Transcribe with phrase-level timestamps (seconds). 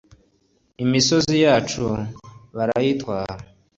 [0.83, 1.85] imisozi yacu
[2.57, 3.33] barayitwara